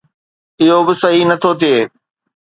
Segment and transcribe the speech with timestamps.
[0.61, 1.79] اهو به صحيح نٿو ٿئي.